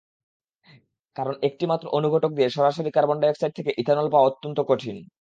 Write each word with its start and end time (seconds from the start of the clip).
কারণ 1.15 1.35
একটিমাত্র 1.43 1.85
অনুঘটক 1.89 2.31
দিয়ে 2.33 2.49
সরাসরি 2.49 2.89
কার্বন 2.91 3.17
ডাই-অক্সাইড 3.19 3.53
থেকে 3.55 3.71
ইথানল 3.77 4.07
পাওয়া 4.11 4.27
অত্যন্ত 4.27 4.57
কঠিন। 4.69 4.97